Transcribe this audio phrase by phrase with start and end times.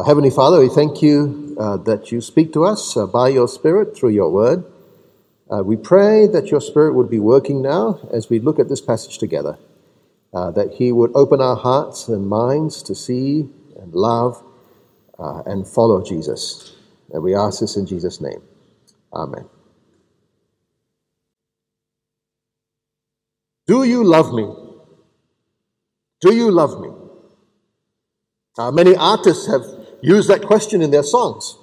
[0.00, 3.46] Uh, Heavenly Father, we thank you uh, that you speak to us uh, by your
[3.46, 4.64] Spirit through your word.
[5.50, 8.80] Uh, we pray that your Spirit would be working now as we look at this
[8.80, 9.58] passage together,
[10.32, 14.42] uh, that He would open our hearts and minds to see and love
[15.18, 16.74] uh, and follow Jesus.
[17.12, 18.40] And we ask this in Jesus' name.
[19.12, 19.50] Amen.
[23.66, 24.50] Do you love me?
[26.22, 26.88] Do you love me?
[28.56, 31.56] Uh, many artists have used that question in their songs.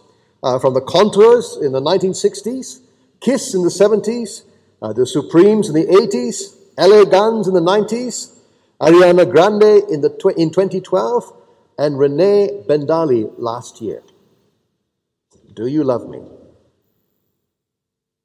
[0.43, 2.81] Uh, from the Contours in the 1960s,
[3.19, 4.43] Kiss in the 70s,
[4.81, 8.37] uh, the Supremes in the 80s, LA Guns in the 90s,
[8.79, 11.33] Ariana Grande in, the tw- in 2012,
[11.79, 14.03] and Renee Bendali last year.
[15.53, 16.21] Do you love me?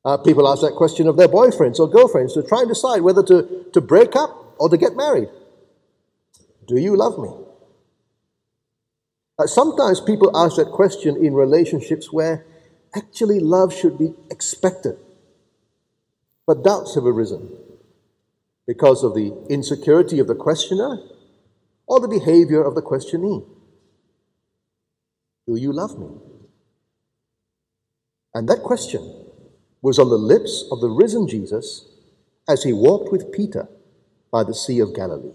[0.05, 3.23] Uh, people ask that question of their boyfriends or girlfriends to try and decide whether
[3.23, 5.29] to, to break up or to get married.
[6.67, 7.31] Do you love me?
[9.43, 12.47] Uh, sometimes people ask that question in relationships where
[12.95, 14.97] actually love should be expected.
[16.47, 17.51] But doubts have arisen
[18.69, 20.99] because of the insecurity of the questioner
[21.89, 23.45] or the behavior of the questionee.
[25.49, 26.09] Do you love me?
[28.35, 29.27] And that question
[29.81, 31.87] was on the lips of the risen Jesus
[32.49, 33.69] as he walked with Peter
[34.31, 35.35] by the Sea of Galilee.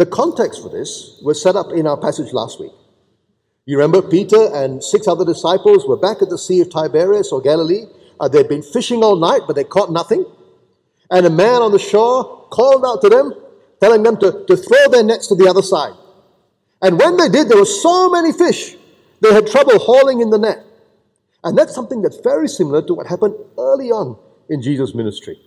[0.00, 2.72] The context for this was set up in our passage last week.
[3.66, 7.42] You remember Peter and six other disciples were back at the Sea of Tiberias or
[7.42, 7.84] Galilee.
[8.18, 10.24] Uh, they'd been fishing all night, but they caught nothing.
[11.10, 13.34] And a man on the shore called out to them,
[13.78, 15.92] telling them to, to throw their nets to the other side.
[16.80, 18.76] And when they did, there were so many fish,
[19.20, 20.64] they had trouble hauling in the net.
[21.44, 24.16] And that's something that's very similar to what happened early on
[24.48, 25.38] in Jesus' ministry.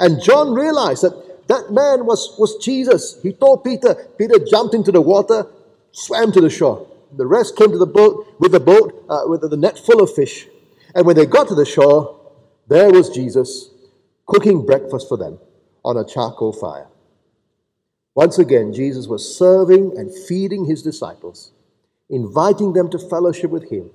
[0.00, 3.18] And John realized that that man was, was Jesus.
[3.24, 5.46] He told Peter, Peter jumped into the water,
[5.90, 6.86] swam to the shore.
[7.16, 10.14] The rest came to the boat with the boat, uh, with the net full of
[10.14, 10.46] fish.
[10.94, 12.20] And when they got to the shore,
[12.68, 13.70] there was Jesus
[14.26, 15.40] cooking breakfast for them
[15.84, 16.86] on a charcoal fire.
[18.14, 21.50] Once again, Jesus was serving and feeding his disciples,
[22.08, 23.90] inviting them to fellowship with him,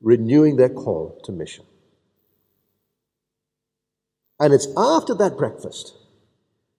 [0.00, 1.66] renewing their call to mission.
[4.38, 5.99] And it's after that breakfast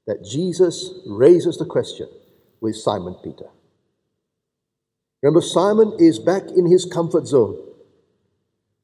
[0.07, 2.07] that Jesus raises the question
[2.59, 3.47] with Simon Peter.
[5.22, 7.57] Remember, Simon is back in his comfort zone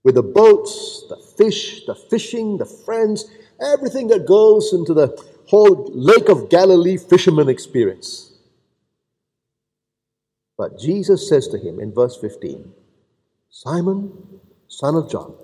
[0.04, 3.26] with the boats, the fish, the fishing, the friends,
[3.62, 8.34] everything that goes into the whole Lake of Galilee fisherman experience.
[10.58, 12.72] But Jesus says to him in verse 15,
[13.50, 14.12] Simon,
[14.68, 15.36] son of John,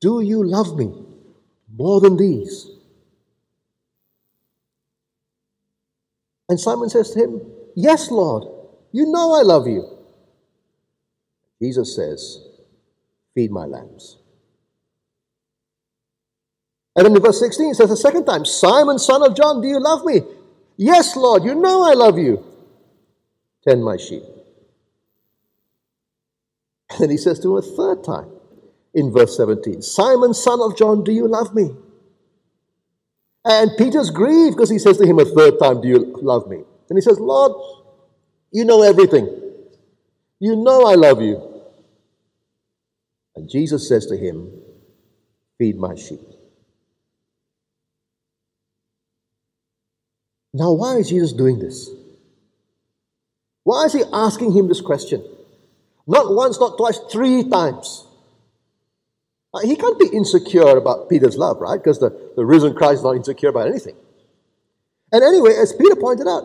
[0.00, 0.92] do you love me
[1.76, 2.77] more than these?
[6.48, 7.40] And Simon says to him,
[7.74, 8.44] Yes, Lord,
[8.92, 9.98] you know I love you.
[11.60, 12.40] Jesus says,
[13.34, 14.18] Feed my lambs.
[16.96, 19.68] And then in verse 16 it says a second time, Simon, son of John, do
[19.68, 20.22] you love me?
[20.76, 22.44] Yes, Lord, you know I love you.
[23.66, 24.22] Tend my sheep.
[26.90, 28.30] And then he says to him a third time
[28.94, 31.70] in verse 17, Simon, son of John, do you love me?
[33.48, 36.58] And Peter's grieved because he says to him a third time, Do you love me?
[36.90, 37.52] And he says, Lord,
[38.52, 39.26] you know everything.
[40.38, 41.62] You know I love you.
[43.34, 44.52] And Jesus says to him,
[45.56, 46.20] Feed my sheep.
[50.52, 51.88] Now, why is Jesus doing this?
[53.64, 55.24] Why is he asking him this question?
[56.06, 58.07] Not once, not twice, three times.
[59.54, 61.78] Uh, he can't be insecure about Peter's love, right?
[61.78, 63.96] Because the, the risen Christ is not insecure about anything.
[65.10, 66.44] And anyway, as Peter pointed out,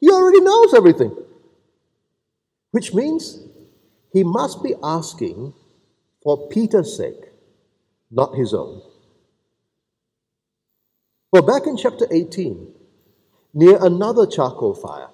[0.00, 1.14] he already knows everything.
[2.70, 3.40] Which means
[4.12, 5.52] he must be asking
[6.22, 7.30] for Peter's sake,
[8.10, 8.80] not his own.
[11.30, 12.72] Well, back in chapter 18,
[13.54, 15.08] near another charcoal fire,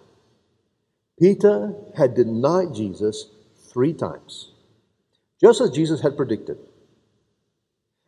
[1.18, 3.26] Peter had denied Jesus
[3.72, 4.52] three times,
[5.40, 6.58] just as Jesus had predicted.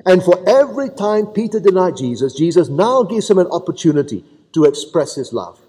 [0.06, 5.14] And for every time Peter denied Jesus, Jesus now gives him an opportunity to express
[5.14, 5.61] his love.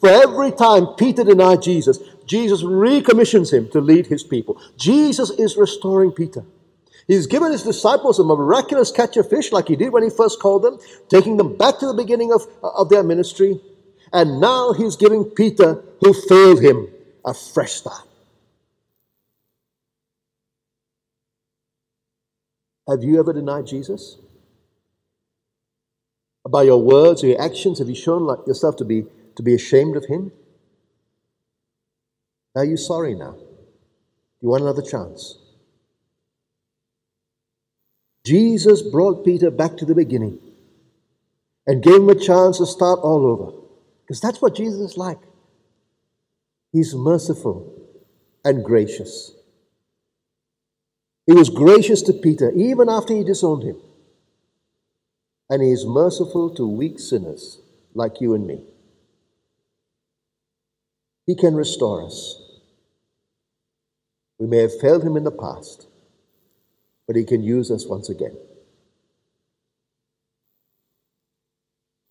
[0.00, 4.60] For every time Peter denied Jesus, Jesus recommissions him to lead his people.
[4.76, 6.44] Jesus is restoring Peter.
[7.06, 10.40] He's given his disciples a miraculous catch of fish, like he did when he first
[10.40, 13.58] called them, taking them back to the beginning of, of their ministry.
[14.12, 16.88] And now he's giving Peter, who failed him,
[17.24, 18.07] a fresh start.
[22.88, 24.16] Have you ever denied Jesus?
[26.48, 29.04] By your words or your actions, have you shown like yourself to be,
[29.36, 30.32] to be ashamed of him?
[32.56, 33.36] Are you sorry now?
[34.40, 35.38] You want another chance?
[38.24, 40.38] Jesus brought Peter back to the beginning
[41.66, 43.52] and gave him a chance to start all over.
[44.02, 45.18] Because that's what Jesus is like.
[46.72, 47.74] He's merciful
[48.44, 49.32] and gracious.
[51.28, 53.76] He was gracious to Peter even after he disowned him.
[55.50, 57.60] And he is merciful to weak sinners
[57.92, 58.64] like you and me.
[61.26, 62.40] He can restore us.
[64.38, 65.86] We may have failed him in the past,
[67.06, 68.34] but he can use us once again.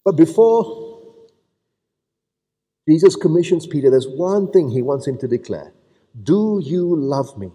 [0.05, 1.01] But before
[2.87, 5.73] Jesus commissions Peter, there's one thing he wants him to declare
[6.21, 7.51] Do you love me?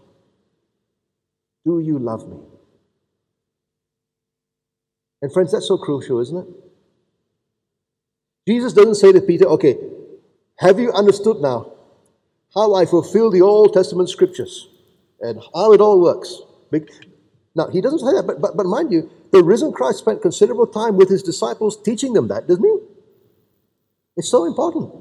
[1.64, 2.38] Do you love me?
[5.20, 6.46] And friends, that's so crucial, isn't it?
[8.48, 9.78] Jesus doesn't say to Peter, okay,
[10.58, 11.72] have you understood now
[12.54, 14.68] how I fulfill the Old Testament scriptures
[15.20, 16.40] and how it all works?
[17.54, 20.66] Now, he doesn't say that, but, but, but mind you, the risen Christ spent considerable
[20.66, 22.78] time with his disciples teaching them that, doesn't he?
[24.16, 24.92] It's so important.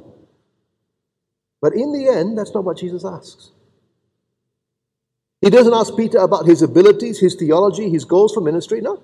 [1.62, 3.52] But in the end, that's not what Jesus asks.
[5.42, 8.80] He doesn't ask Peter about his abilities, his theology, his goals for ministry.
[8.80, 9.02] No.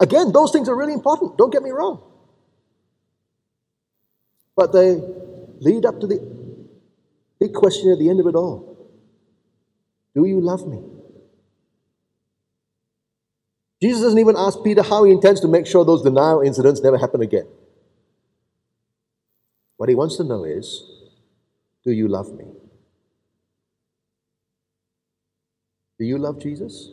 [0.00, 1.36] Again, those things are really important.
[1.36, 2.02] Don't get me wrong.
[4.56, 5.00] But they
[5.60, 6.20] lead up to the
[7.38, 8.88] big question at the end of it all
[10.14, 10.80] Do you love me?
[13.82, 16.96] Jesus doesn't even ask Peter how he intends to make sure those denial incidents never
[16.96, 17.46] happen again.
[19.76, 20.82] What he wants to know is
[21.84, 22.46] Do you love me?
[26.04, 26.90] Do you love Jesus?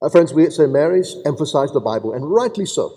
[0.00, 0.72] Our friends, we at St.
[0.72, 2.94] Mary's emphasize the Bible, and rightly so.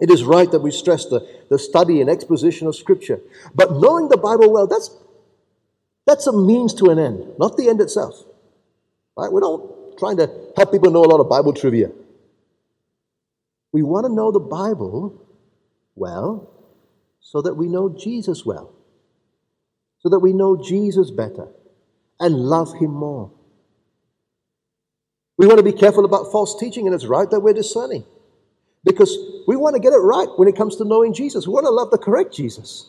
[0.00, 3.18] It is right that we stress the, the study and exposition of Scripture.
[3.52, 4.96] But knowing the Bible well, that's,
[6.06, 8.14] that's a means to an end, not the end itself.
[9.16, 9.32] Right?
[9.32, 11.90] We're not trying to help people know a lot of Bible trivia.
[13.72, 15.20] We want to know the Bible
[15.96, 16.48] well
[17.18, 18.75] so that we know Jesus well
[20.06, 21.48] so that we know Jesus better
[22.20, 23.32] and love him more.
[25.36, 28.04] We want to be careful about false teaching, and it's right that we're discerning
[28.84, 29.18] because
[29.48, 31.48] we want to get it right when it comes to knowing Jesus.
[31.48, 32.88] We want to love the correct Jesus.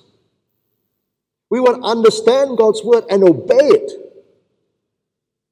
[1.49, 3.91] We want to understand God's word and obey it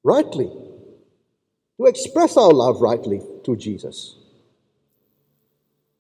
[0.04, 4.18] rightly, to express our love rightly to Jesus.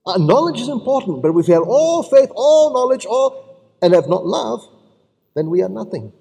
[0.05, 4.07] Our knowledge is important, but if we have all faith, all knowledge, all, and have
[4.07, 4.69] not love,
[5.35, 6.13] then we are nothing.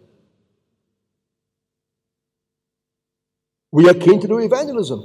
[3.72, 5.00] We are keen to do evangelism.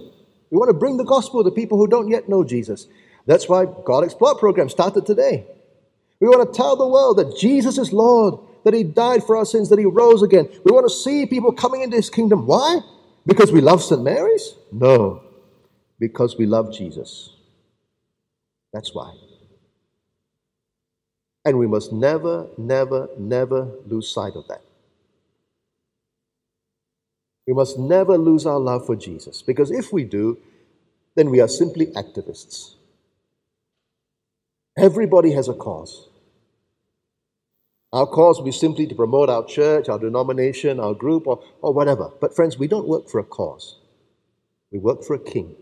[0.51, 2.87] We want to bring the gospel to people who don't yet know Jesus.
[3.25, 5.45] That's why God Explored program started today.
[6.19, 9.45] We want to tell the world that Jesus is Lord, that He died for our
[9.45, 10.49] sins, that He rose again.
[10.63, 12.45] We want to see people coming into His kingdom.
[12.45, 12.79] Why?
[13.25, 14.01] Because we love St.
[14.01, 14.55] Mary's?
[14.71, 15.23] No,
[15.99, 17.35] because we love Jesus.
[18.73, 19.13] That's why.
[21.49, 24.61] And we must never, never, never lose sight of that.
[27.47, 30.37] We must never lose our love for Jesus, because if we do,
[31.15, 32.75] then we are simply activists.
[34.77, 36.09] Everybody has a cause.
[37.93, 41.73] Our cause will be simply to promote our church, our denomination, our group, or, or
[41.73, 42.11] whatever.
[42.21, 43.79] But, friends, we don't work for a cause,
[44.71, 45.55] we work for a king.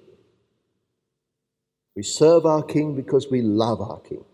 [1.96, 4.26] We serve our king because we love our king.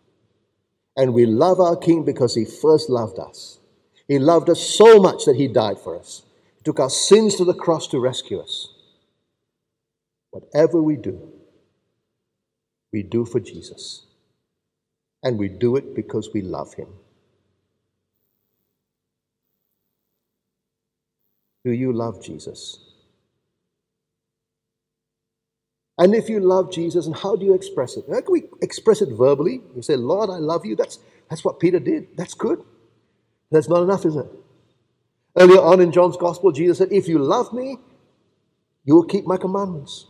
[0.96, 3.60] And we love our King because He first loved us.
[4.08, 6.24] He loved us so much that He died for us.
[6.58, 8.70] He took our sins to the cross to rescue us.
[10.32, 11.32] Whatever we do,
[12.92, 14.06] we do for Jesus.
[15.24, 16.88] And we do it because we love Him.
[21.66, 22.93] Do you love Jesus?
[26.04, 28.04] And if you love Jesus, and how do you express it?
[28.12, 29.62] How can we express it verbally?
[29.74, 30.76] You say, Lord, I love you.
[30.76, 32.18] That's, that's what Peter did.
[32.18, 32.62] That's good.
[33.52, 34.28] That's not enough, is it?
[35.38, 37.78] Earlier on in John's Gospel, Jesus said, If you love me,
[38.84, 40.08] you will keep my commandments.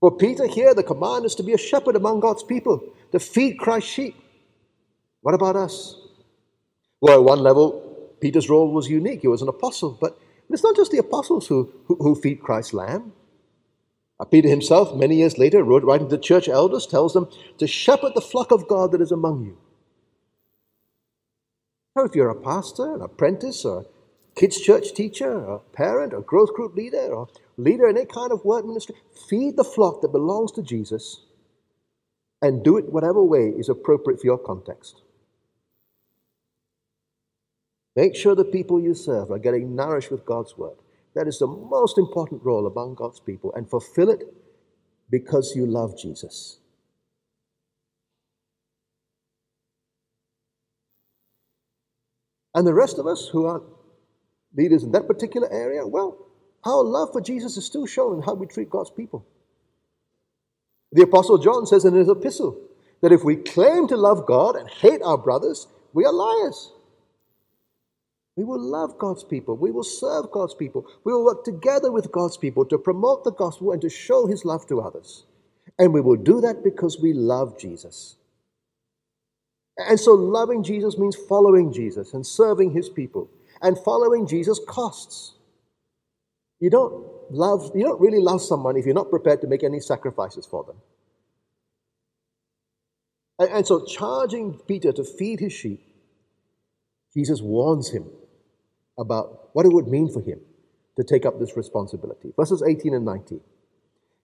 [0.00, 3.58] For Peter here, the command is to be a shepherd among God's people, to feed
[3.58, 4.16] Christ's sheep.
[5.22, 5.96] What about us?
[7.00, 9.22] Well, at one level, Peter's role was unique.
[9.22, 10.18] He was an apostle, but
[10.50, 13.14] it's not just the apostles who, who, who feed Christ's lamb.
[14.24, 18.22] Peter himself, many years later, wrote, writing to church elders, tells them to shepherd the
[18.22, 19.58] flock of God that is among you.
[21.94, 23.84] Now, if you're a pastor, an apprentice, or a
[24.40, 28.32] kids' church teacher, or a parent, or growth group leader, or leader in any kind
[28.32, 28.94] of work ministry,
[29.28, 31.20] feed the flock that belongs to Jesus
[32.40, 35.02] and do it whatever way is appropriate for your context.
[37.94, 40.76] Make sure the people you serve are getting nourished with God's word.
[41.16, 44.22] That is the most important role among God's people, and fulfill it
[45.10, 46.58] because you love Jesus.
[52.54, 53.62] And the rest of us who are
[54.54, 56.26] leaders in that particular area, well,
[56.64, 59.26] our love for Jesus is still shown in how we treat God's people.
[60.92, 62.60] The Apostle John says in his epistle
[63.00, 66.72] that if we claim to love God and hate our brothers, we are liars.
[68.36, 69.56] We will love God's people.
[69.56, 70.86] We will serve God's people.
[71.04, 74.44] We will work together with God's people to promote the gospel and to show his
[74.44, 75.24] love to others.
[75.78, 78.16] And we will do that because we love Jesus.
[79.78, 83.30] And so, loving Jesus means following Jesus and serving his people.
[83.62, 85.32] And following Jesus costs.
[86.60, 89.80] You don't love, you don't really love someone if you're not prepared to make any
[89.80, 90.76] sacrifices for them.
[93.38, 95.80] And, and so, charging Peter to feed his sheep,
[97.14, 98.06] Jesus warns him
[98.98, 100.40] about what it would mean for him
[100.96, 102.32] to take up this responsibility.
[102.36, 103.40] Verses 18 and 19.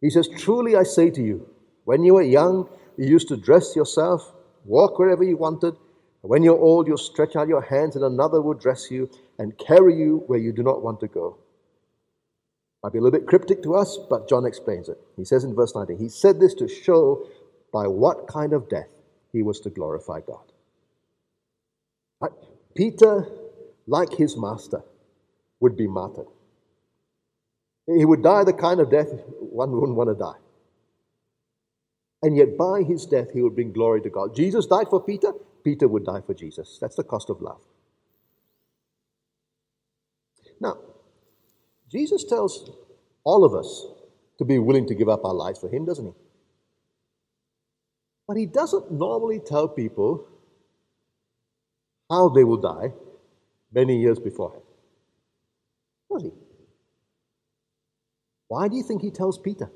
[0.00, 1.48] He says, Truly I say to you,
[1.84, 4.32] when you were young, you used to dress yourself,
[4.64, 5.74] walk wherever you wanted.
[6.22, 9.96] When you're old, you'll stretch out your hands, and another will dress you and carry
[9.96, 11.38] you where you do not want to go.
[12.82, 14.98] Might be a little bit cryptic to us, but John explains it.
[15.16, 17.26] He says in verse 19, He said this to show
[17.72, 18.90] by what kind of death
[19.32, 20.44] he was to glorify God.
[22.74, 23.26] Peter,
[23.86, 24.82] like his master,
[25.60, 26.26] would be martyred.
[27.86, 29.08] He would die the kind of death
[29.38, 30.38] one wouldn't want to die.
[32.22, 34.34] And yet, by his death, he would bring glory to God.
[34.36, 35.32] Jesus died for Peter,
[35.64, 36.78] Peter would die for Jesus.
[36.80, 37.60] That's the cost of love.
[40.60, 40.78] Now,
[41.90, 42.70] Jesus tells
[43.24, 43.86] all of us
[44.38, 46.12] to be willing to give up our lives for him, doesn't he?
[48.28, 50.28] But he doesn't normally tell people
[52.08, 52.92] how they will die
[53.72, 54.62] many years beforehand.
[56.10, 56.30] Does he?
[58.48, 59.70] Why do you think he tells Peter?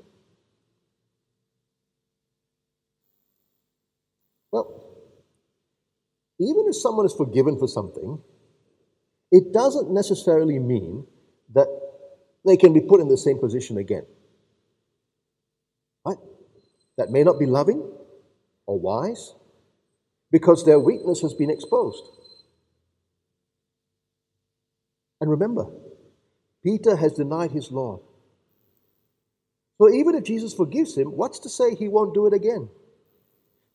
[4.51, 4.83] Well,
[6.39, 8.21] even if someone is forgiven for something,
[9.31, 11.05] it doesn't necessarily mean
[11.53, 11.67] that
[12.45, 14.05] they can be put in the same position again.
[16.05, 16.17] Right?
[16.97, 17.91] That may not be loving
[18.65, 19.33] or wise
[20.31, 22.03] because their weakness has been exposed.
[25.19, 25.65] And remember,
[26.63, 28.01] Peter has denied his Lord.
[29.79, 32.69] So even if Jesus forgives him, what's to say he won't do it again?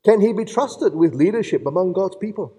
[0.05, 2.53] Can he be trusted with leadership among God's people?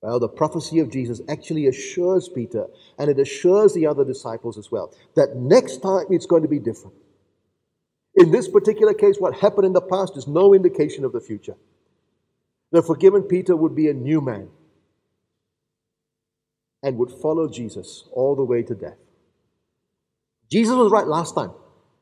[0.00, 2.66] Well, the prophecy of Jesus actually assures Peter,
[2.98, 6.58] and it assures the other disciples as well, that next time it's going to be
[6.58, 6.96] different.
[8.14, 11.56] In this particular case, what happened in the past is no indication of the future.
[12.72, 14.48] The forgiven Peter would be a new man
[16.82, 18.98] and would follow Jesus all the way to death.
[20.50, 21.50] Jesus was right last time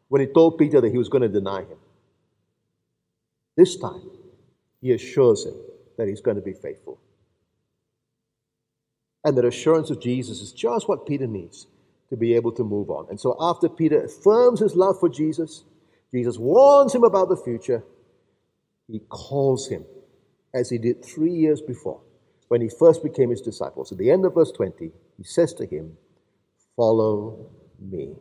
[0.08, 1.78] when he told Peter that he was going to deny him.
[3.56, 4.10] This time,
[4.80, 5.54] he assures him
[5.96, 7.00] that he's going to be faithful.
[9.24, 11.66] And that assurance of Jesus is just what Peter needs
[12.10, 13.06] to be able to move on.
[13.08, 15.64] And so, after Peter affirms his love for Jesus,
[16.12, 17.82] Jesus warns him about the future,
[18.86, 19.84] he calls him,
[20.52, 22.00] as he did three years before
[22.54, 23.90] when he first became his disciples.
[23.90, 25.96] At the end of verse 20, he says to him,
[26.76, 28.14] Follow me.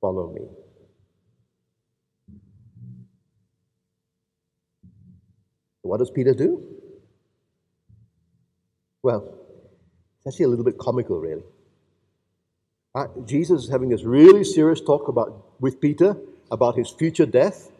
[0.00, 0.46] Follow me.
[5.80, 6.62] What does Peter do?
[9.02, 9.34] Well,
[10.18, 11.42] it's actually a little bit comical, really.
[12.94, 16.16] Uh, Jesus is having this really serious talk about with Peter
[16.52, 17.72] about his future death,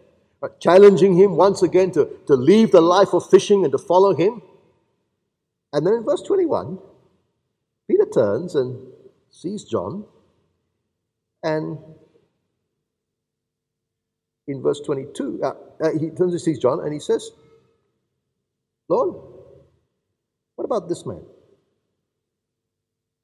[0.43, 4.13] uh, challenging him once again to, to leave the life of fishing and to follow
[4.13, 4.43] him.
[5.73, 6.79] And then in verse 21,
[7.89, 8.93] Peter turns and
[9.31, 10.05] sees John,
[11.43, 11.79] and
[14.47, 15.49] in verse 22, uh,
[15.81, 17.31] uh, he turns and sees John and he says,
[18.89, 19.15] Lord,
[20.57, 21.23] what about this man?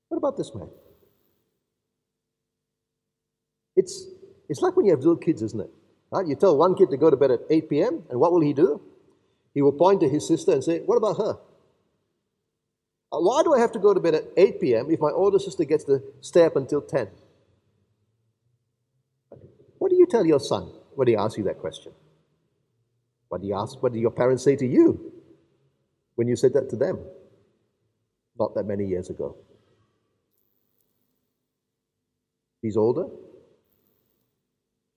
[0.08, 0.68] What about this man?
[3.76, 4.06] It's,
[4.48, 5.70] it's like when you have little kids, isn't it?
[6.10, 6.26] Right?
[6.26, 8.54] You tell one kid to go to bed at 8 p.m., and what will he
[8.54, 8.80] do?
[9.54, 11.38] He will point to his sister and say, What about her?
[13.12, 14.90] Uh, why do I have to go to bed at 8 p.m.
[14.90, 17.08] if my older sister gets to stay up until 10?
[19.78, 21.92] What do you tell your son when he asks you that question?
[23.28, 23.82] What do you ask?
[23.82, 25.12] What do your parents say to you?
[26.18, 26.98] when you said that to them
[28.40, 29.36] not that many years ago.
[32.60, 33.06] She's older.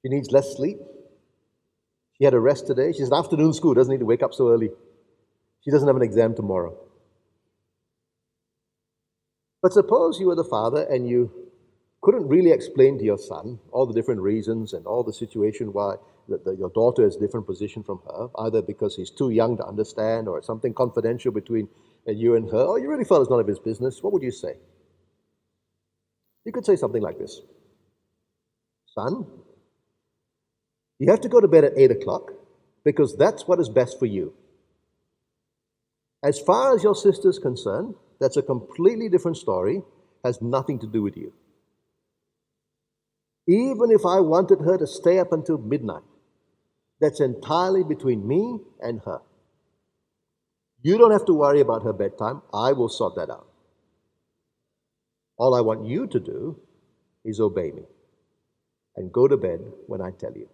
[0.01, 0.79] She needs less sleep.
[2.17, 2.91] She had a rest today.
[2.91, 4.69] She's an afternoon school, doesn't need to wake up so early.
[5.63, 6.75] She doesn't have an exam tomorrow.
[9.61, 11.31] But suppose you were the father and you
[12.01, 15.95] couldn't really explain to your son all the different reasons and all the situation why
[16.27, 19.65] that your daughter is a different position from her, either because he's too young to
[19.65, 21.67] understand or something confidential between
[22.07, 24.23] uh, you and her, or you really felt it's none of his business, what would
[24.23, 24.55] you say?
[26.45, 27.41] You could say something like this
[28.87, 29.25] Son,
[30.99, 32.31] you have to go to bed at 8 o'clock
[32.83, 34.33] because that's what is best for you.
[36.23, 39.81] As far as your sister's concerned, that's a completely different story,
[40.23, 41.33] has nothing to do with you.
[43.47, 46.03] Even if I wanted her to stay up until midnight,
[47.01, 49.21] that's entirely between me and her.
[50.83, 52.43] You don't have to worry about her bedtime.
[52.53, 53.47] I will sort that out.
[55.37, 56.59] All I want you to do
[57.25, 57.83] is obey me
[58.95, 60.47] and go to bed when I tell you.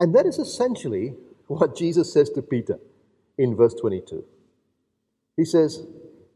[0.00, 1.14] And that is essentially
[1.46, 2.78] what Jesus says to Peter
[3.40, 4.22] in verse 22.
[5.36, 5.82] He says,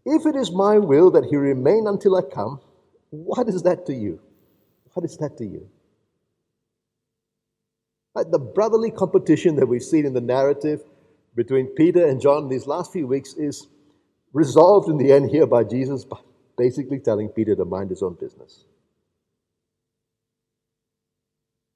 [0.07, 2.61] If it is my will that he remain until I come,
[3.11, 4.21] what is that to you?
[4.95, 5.69] What is that to you?
[8.15, 10.81] The brotherly competition that we've seen in the narrative
[11.35, 13.67] between Peter and John these last few weeks is
[14.33, 16.07] resolved in the end here by Jesus
[16.57, 18.65] basically telling Peter to mind his own business.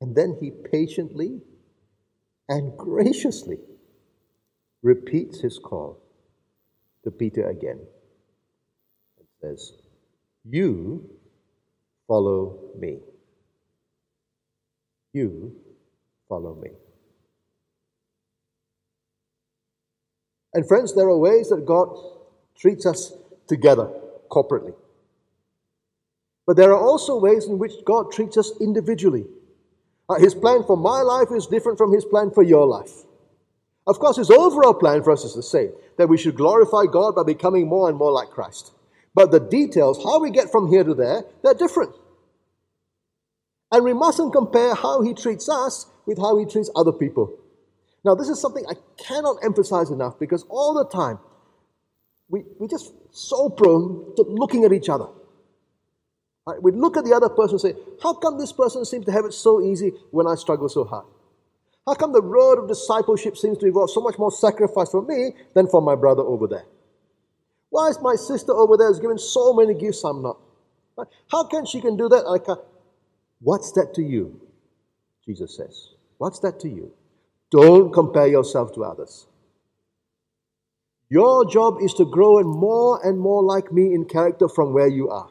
[0.00, 1.42] And then he patiently
[2.48, 3.58] and graciously
[4.82, 6.00] repeats his call
[7.04, 7.80] to Peter again
[9.18, 9.72] and says,
[10.44, 11.08] You
[12.06, 12.98] follow me.
[15.12, 15.56] You
[16.28, 16.70] follow me.
[20.54, 21.88] And friends, there are ways that God
[22.56, 23.12] treats us
[23.46, 23.90] together
[24.30, 24.74] corporately.
[26.46, 29.26] But there are also ways in which God treats us individually.
[30.08, 33.04] Uh, his plan for my life is different from His plan for your life.
[33.88, 37.14] Of course, His overall plan for us is the same that we should glorify God
[37.16, 38.72] by becoming more and more like Christ.
[39.14, 41.94] But the details, how we get from here to there, they're different.
[43.72, 47.38] And we mustn't compare how He treats us with how He treats other people.
[48.04, 51.18] Now, this is something I cannot emphasize enough because all the time
[52.28, 55.06] we, we're just so prone to looking at each other.
[56.46, 56.62] Right?
[56.62, 59.24] We look at the other person and say, How come this person seems to have
[59.24, 61.06] it so easy when I struggle so hard?
[61.88, 65.32] How come the road of discipleship seems to involve so much more sacrifice for me
[65.54, 66.66] than for my brother over there?
[67.70, 70.38] Why is my sister over there is given so many gifts I'm not?
[71.32, 72.26] How can she can do that?
[72.26, 72.60] I can't.
[73.40, 74.38] What's that to you?
[75.24, 75.94] Jesus says.
[76.18, 76.92] What's that to you?
[77.50, 79.26] Don't compare yourself to others.
[81.08, 84.88] Your job is to grow and more and more like me in character from where
[84.88, 85.30] you are.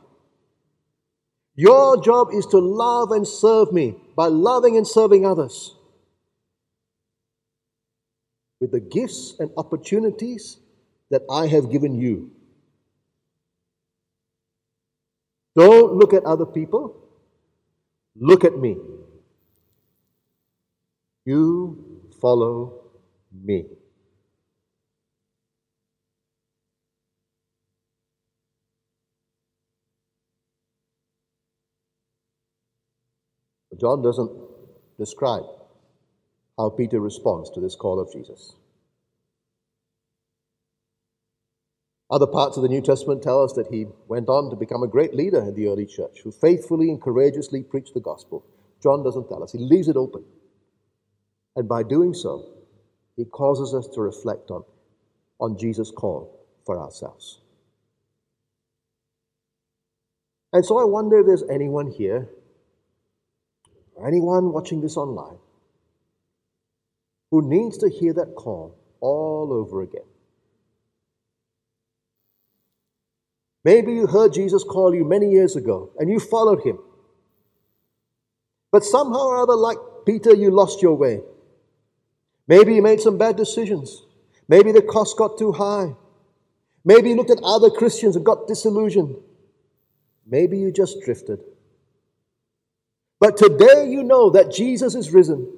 [1.53, 5.75] Your job is to love and serve me by loving and serving others.
[8.59, 10.57] With the gifts and opportunities
[11.09, 12.31] that I have given you.
[15.55, 16.95] Don't look at other people,
[18.15, 18.77] look at me.
[21.25, 22.83] You follow
[23.33, 23.65] me.
[33.79, 34.31] John doesn't
[34.97, 35.43] describe
[36.57, 38.55] how Peter responds to this call of Jesus.
[42.09, 44.87] Other parts of the New Testament tell us that he went on to become a
[44.87, 48.45] great leader in the early church who faithfully and courageously preached the gospel.
[48.81, 50.23] John doesn't tell us, he leaves it open.
[51.55, 52.45] And by doing so,
[53.17, 54.63] he causes us to reflect on,
[55.39, 57.41] on Jesus' call for ourselves.
[60.53, 62.29] And so I wonder if there's anyone here
[63.95, 65.39] or anyone watching this online
[67.31, 70.05] who needs to hear that call all over again.
[73.63, 76.79] Maybe you heard Jesus call you many years ago and you followed him.
[78.71, 81.21] But somehow or other, like Peter, you lost your way.
[82.47, 84.03] Maybe you made some bad decisions.
[84.47, 85.95] Maybe the cost got too high.
[86.85, 89.17] Maybe you looked at other Christians and got disillusioned.
[90.25, 91.39] Maybe you just drifted.
[93.19, 95.56] But today you know that Jesus is risen.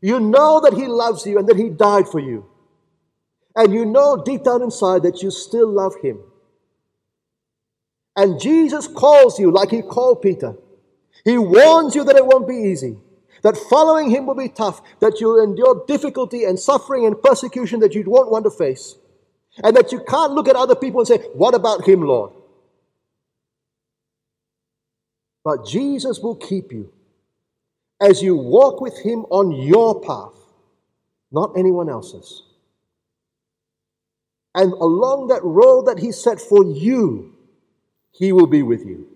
[0.00, 2.46] You know that He loves you and that He died for you.
[3.56, 6.20] And you know deep down inside that you still love Him.
[8.16, 10.54] And Jesus calls you like He called Peter.
[11.24, 12.96] He warns you that it won't be easy,
[13.42, 17.94] that following Him will be tough, that you'll endure difficulty and suffering and persecution that
[17.94, 18.96] you won't want to face,
[19.62, 22.32] and that you can't look at other people and say, What about Him, Lord?
[25.44, 26.92] But Jesus will keep you
[28.00, 30.40] as you walk with Him on your path
[31.32, 32.42] not anyone else's.
[34.54, 37.34] And along that road that He set for you,
[38.12, 39.06] He will be with you.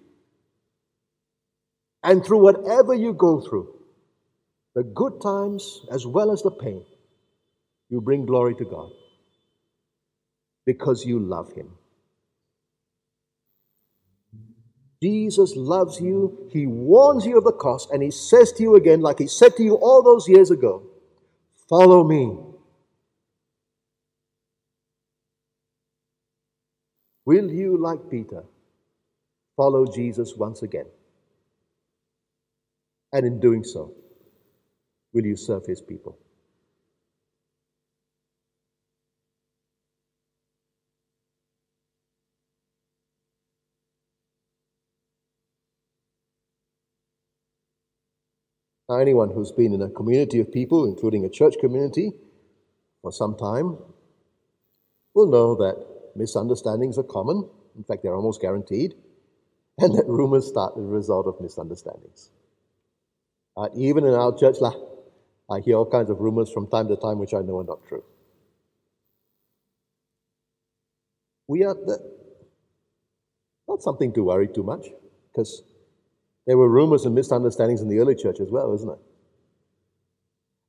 [2.02, 3.74] And through whatever you go through,
[4.74, 6.84] the good times as well as the pain,
[7.88, 8.90] you bring glory to God
[10.66, 11.70] because you love Him.
[15.04, 16.48] Jesus loves you.
[16.50, 19.54] He warns you of the cost, and He says to you again, like He said
[19.56, 20.82] to you all those years ago,
[21.68, 22.38] Follow me.
[27.26, 28.44] Will you, like Peter,
[29.56, 30.86] follow Jesus once again?
[33.12, 33.92] And in doing so,
[35.12, 36.18] will you serve his people?
[49.00, 52.12] Anyone who's been in a community of people, including a church community,
[53.02, 53.78] for some time,
[55.14, 55.76] will know that
[56.16, 57.48] misunderstandings are common.
[57.76, 58.94] In fact, they're almost guaranteed.
[59.76, 62.30] And that rumors start as a result of misunderstandings.
[63.56, 64.58] Uh, even in our church,
[65.50, 67.84] I hear all kinds of rumors from time to time which I know are not
[67.88, 68.04] true.
[71.48, 71.98] We are the,
[73.66, 74.86] not something to worry too much,
[75.32, 75.62] because
[76.46, 78.98] there were rumors and misunderstandings in the early church as well, isn't it?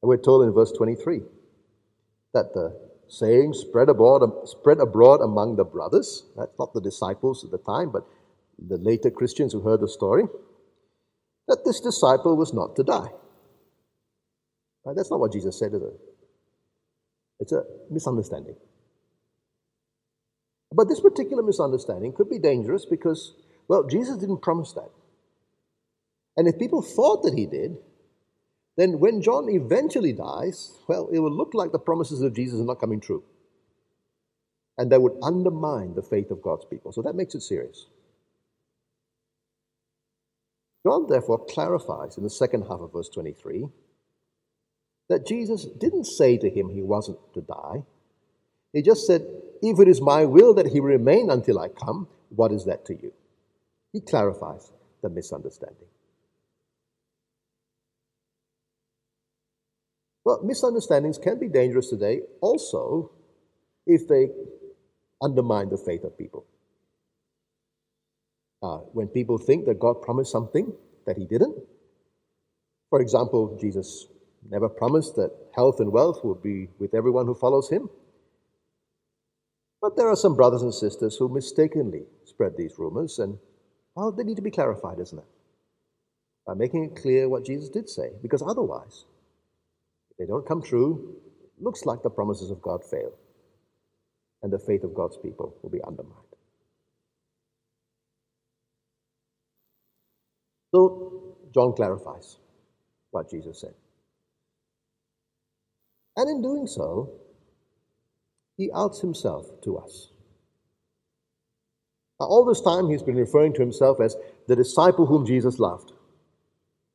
[0.01, 1.21] And we're told in verse 23
[2.33, 6.25] that the saying spread abroad, spread abroad among the brothers.
[6.37, 8.03] That's not the disciples at the time, but
[8.57, 10.23] the later Christians who heard the story.
[11.47, 13.09] That this disciple was not to die.
[14.83, 14.95] Right?
[14.95, 15.99] That's not what Jesus said, is it?
[17.39, 18.55] It's a misunderstanding.
[20.73, 23.33] But this particular misunderstanding could be dangerous because,
[23.67, 24.89] well, Jesus didn't promise that.
[26.37, 27.77] And if people thought that he did,
[28.77, 32.65] then when John eventually dies, well, it will look like the promises of Jesus are
[32.65, 33.23] not coming true.
[34.77, 36.91] And that would undermine the faith of God's people.
[36.91, 37.87] So that makes it serious.
[40.85, 43.65] John therefore clarifies in the second half of verse 23
[45.09, 47.83] that Jesus didn't say to him he wasn't to die.
[48.73, 49.25] He just said,
[49.61, 52.93] If it is my will that he remain until I come, what is that to
[52.93, 53.13] you?
[53.93, 54.71] He clarifies
[55.01, 55.87] the misunderstanding.
[60.25, 63.11] Well, misunderstandings can be dangerous today also
[63.85, 64.29] if they
[65.21, 66.45] undermine the faith of people.
[68.63, 70.73] Uh, when people think that God promised something
[71.05, 71.55] that He didn't.
[72.89, 74.07] For example, Jesus
[74.49, 77.89] never promised that health and wealth will be with everyone who follows Him.
[79.81, 83.37] But there are some brothers and sisters who mistakenly spread these rumors, and
[83.93, 85.25] well, they need to be clarified, isn't it?
[86.47, 89.05] By making it clear what Jesus did say, because otherwise,
[90.17, 91.15] they don't come true,
[91.59, 93.11] looks like the promises of God fail,
[94.43, 96.21] and the faith of God's people will be undermined.
[100.73, 102.37] So, John clarifies
[103.11, 103.73] what Jesus said.
[106.17, 107.11] And in doing so,
[108.57, 110.11] he outs himself to us.
[112.19, 114.15] Now, all this time, he's been referring to himself as
[114.47, 115.91] the disciple whom Jesus loved.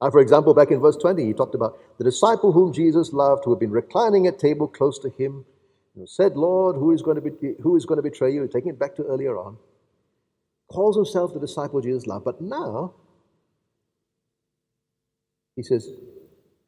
[0.00, 3.44] Uh, for example, back in verse 20, he talked about the disciple whom Jesus loved,
[3.44, 5.44] who had been reclining at table close to him,
[5.96, 8.48] and said, Lord, who is going to, be, who is going to betray you?
[8.48, 9.58] Taking it back to earlier on.
[10.68, 12.24] Calls himself the disciple Jesus loved.
[12.24, 12.94] But now,
[15.56, 15.90] he says,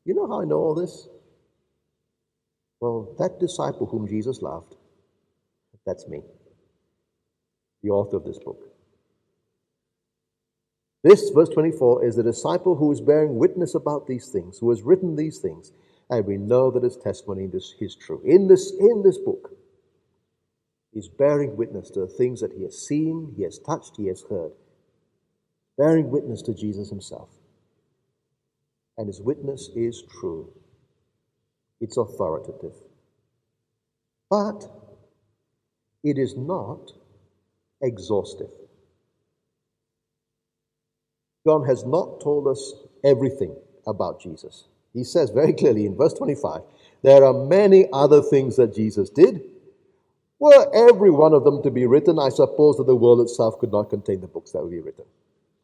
[0.04, 1.08] You know how I know all this?
[2.80, 4.74] Well, that disciple whom Jesus loved,
[5.86, 6.22] that's me,
[7.82, 8.71] the author of this book.
[11.02, 14.82] This, verse 24, is the disciple who is bearing witness about these things, who has
[14.82, 15.72] written these things,
[16.08, 18.22] and we know that his testimony is true.
[18.24, 19.50] In this, in this book,
[20.92, 24.24] he's bearing witness to the things that he has seen, he has touched, he has
[24.30, 24.52] heard,
[25.76, 27.30] bearing witness to Jesus himself.
[28.96, 30.52] And his witness is true,
[31.80, 32.74] it's authoritative.
[34.30, 34.70] But
[36.04, 36.92] it is not
[37.82, 38.50] exhaustive.
[41.46, 42.72] John has not told us
[43.04, 43.54] everything
[43.86, 44.64] about Jesus.
[44.92, 46.62] He says very clearly in verse 25
[47.02, 49.42] there are many other things that Jesus did.
[50.38, 53.72] Were every one of them to be written, I suppose that the world itself could
[53.72, 55.04] not contain the books that would be written.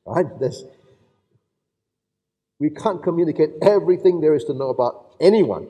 [0.04, 0.26] Right?
[0.38, 0.64] There's,
[2.58, 5.68] we can't communicate everything there is to know about anyone,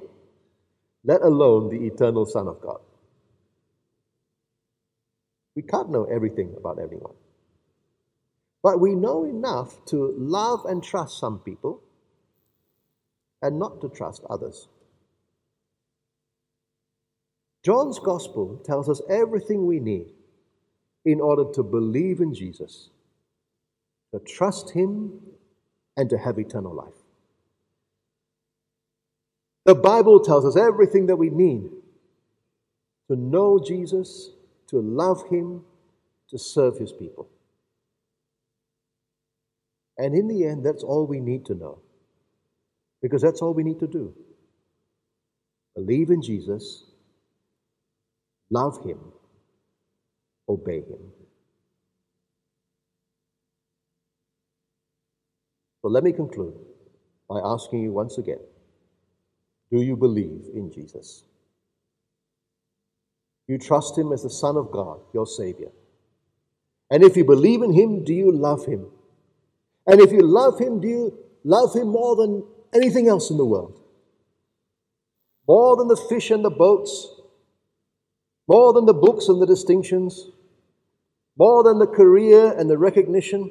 [1.05, 2.81] let alone the eternal Son of God.
[5.57, 7.14] We can't know everything about everyone.
[8.62, 11.81] But we know enough to love and trust some people
[13.40, 14.68] and not to trust others.
[17.64, 20.07] John's gospel tells us everything we need
[21.05, 22.90] in order to believe in Jesus,
[24.12, 25.21] to trust Him,
[25.97, 26.94] and to have eternal life.
[29.64, 31.71] The Bible tells us everything that we need
[33.09, 34.31] to know Jesus,
[34.68, 35.62] to love Him,
[36.31, 37.29] to serve His people.
[39.98, 41.80] And in the end, that's all we need to know.
[43.02, 44.14] Because that's all we need to do.
[45.74, 46.84] Believe in Jesus,
[48.50, 48.98] love Him,
[50.48, 51.12] obey Him.
[55.82, 56.54] So let me conclude
[57.28, 58.40] by asking you once again
[59.70, 61.24] do you believe in Jesus?
[63.46, 65.70] You trust Him as the Son of God, your Savior?
[66.90, 68.87] And if you believe in Him, do you love Him?
[69.88, 73.44] And if you love Him, do you love Him more than anything else in the
[73.44, 73.81] world?
[75.48, 77.09] More than the fish and the boats?
[78.46, 80.29] More than the books and the distinctions?
[81.38, 83.51] More than the career and the recognition?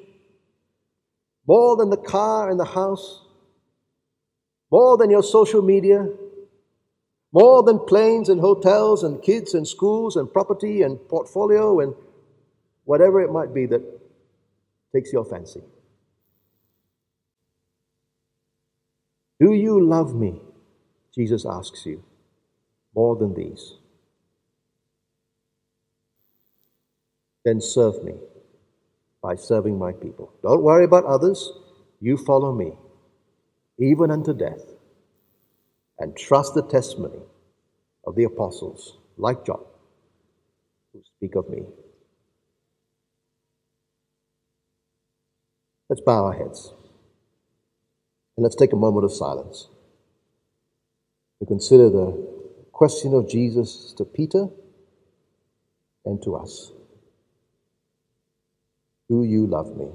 [1.48, 3.26] More than the car and the house?
[4.72, 6.08] More than your social media?
[7.32, 11.96] More than planes and hotels and kids and schools and property and portfolio and
[12.84, 13.82] whatever it might be that
[14.94, 15.64] takes your fancy.
[19.40, 20.42] Do you love me?
[21.16, 22.04] Jesus asks you,
[22.96, 23.76] more than these.
[27.46, 28.16] Then serve me
[29.24, 30.34] by serving my people.
[30.44, 31.52] Don't worry about others.
[32.02, 32.74] You follow me,
[33.80, 34.62] even unto death,
[36.00, 37.22] and trust the testimony
[38.06, 39.64] of the apostles, like John,
[40.94, 41.64] who speak of me.
[45.90, 46.74] Let's bow our heads.
[48.38, 49.68] And let's take a moment of silence
[51.40, 54.48] to consider the question of Jesus to Peter
[56.06, 56.72] and to us
[59.10, 59.88] Do you love me?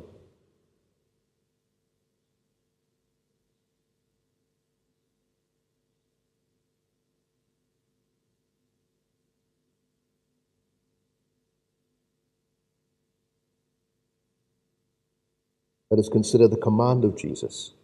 [15.91, 17.75] Let us consider the command of Jesus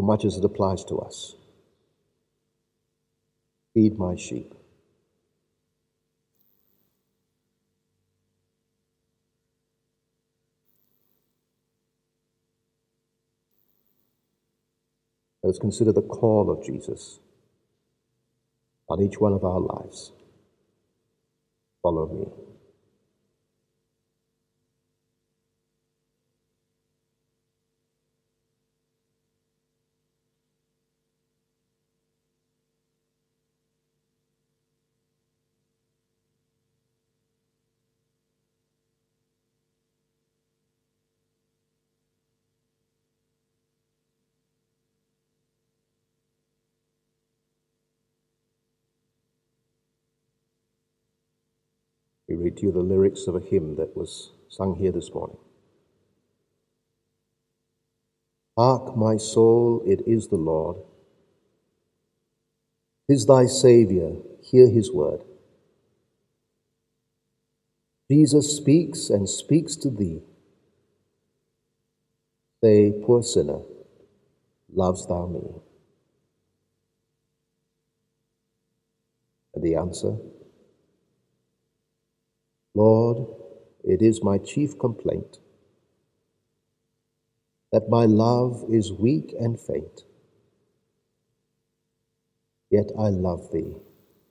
[0.00, 1.34] so much as it applies to us.
[3.74, 4.54] Feed my sheep.
[15.42, 17.18] Let us consider the call of Jesus
[18.88, 20.12] on each one of our lives.
[21.82, 22.49] Follow me.
[52.30, 55.36] We read to you the lyrics of a hymn that was sung here this morning.
[58.56, 60.76] Hark, my soul, it is the Lord.
[63.08, 65.24] Is thy Saviour, hear his word.
[68.08, 70.22] Jesus speaks and speaks to thee.
[72.62, 73.62] Say, poor sinner,
[74.72, 75.62] loves thou me?
[79.52, 80.16] And the answer,
[82.74, 83.28] Lord,
[83.84, 85.40] it is my chief complaint
[87.72, 90.04] that my love is weak and faint.
[92.70, 93.74] Yet I love thee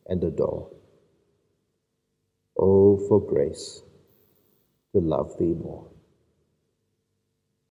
[0.07, 0.69] and adore.
[2.59, 3.83] Oh, for grace
[4.93, 5.87] to love thee more.